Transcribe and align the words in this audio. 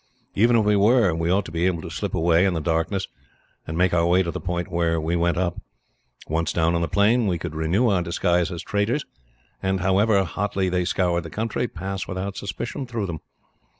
Even 0.33 0.55
if 0.57 0.65
we 0.65 0.75
were, 0.75 1.13
we 1.13 1.29
ought 1.29 1.45
to 1.45 1.51
be 1.51 1.67
able 1.67 1.83
to 1.83 1.91
slip 1.91 2.15
away, 2.15 2.43
in 2.43 2.55
the 2.55 2.59
darkness, 2.59 3.07
and 3.67 3.77
make 3.77 3.93
our 3.93 4.07
way 4.07 4.23
to 4.23 4.31
the 4.31 4.41
point 4.41 4.71
where 4.71 4.99
we 4.99 5.15
went 5.15 5.37
up. 5.37 5.61
Once 6.27 6.51
down 6.51 6.73
on 6.73 6.81
the 6.81 6.87
plain, 6.87 7.27
we 7.27 7.37
could 7.37 7.53
renew 7.53 7.87
our 7.87 8.01
disguise 8.01 8.49
as 8.51 8.63
traders, 8.63 9.05
and, 9.61 9.81
however 9.81 10.23
hotly 10.23 10.69
they 10.69 10.85
scoured 10.85 11.21
the 11.21 11.29
country, 11.29 11.67
pass 11.67 12.07
without 12.07 12.35
suspicion 12.35 12.87
through 12.87 13.05
them. 13.05 13.19